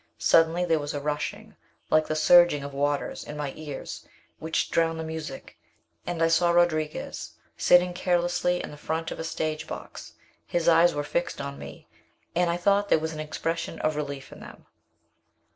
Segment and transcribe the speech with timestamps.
[0.17, 1.55] Suddenly there was a rushing,
[1.91, 4.03] like the surging of waters, in my ears,
[4.39, 5.59] which drowned the music,
[6.07, 10.13] and I saw Rodriguez sitting carelessly in the front of a stage box.
[10.47, 11.87] His eyes were fixed on me,
[12.35, 14.65] and I thought there was an expression of relief in them.